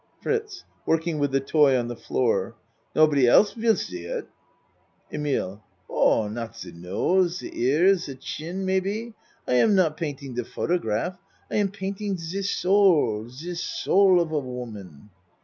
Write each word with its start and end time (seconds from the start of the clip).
FRITZ 0.21 0.63
(Working 0.87 1.19
with 1.19 1.31
the 1.31 1.39
toy 1.39 1.77
on 1.77 1.87
the 1.87 1.95
floor.) 1.95 2.55
Nobody 2.95 3.27
else 3.27 3.53
vill 3.53 3.75
see 3.75 4.05
it. 4.05 4.27
EMILE 5.13 5.63
Ah, 5.91 6.27
not 6.27 6.57
ze 6.57 6.71
nose 6.71 7.37
ze 7.37 7.51
ears 7.53 8.05
ze 8.05 8.15
chin, 8.15 8.65
may 8.65 8.79
be 8.79 9.13
I 9.47 9.53
am 9.53 9.75
not, 9.75 9.97
painting 9.97 10.33
the 10.33 10.43
photograph. 10.43 11.19
I 11.51 11.57
am 11.57 11.69
painting 11.69 12.15
the 12.15 12.41
soul 12.41 13.29
ze 13.29 13.53
soul 13.53 14.19
of 14.19 14.31
a 14.31 14.39
woman. 14.39 15.11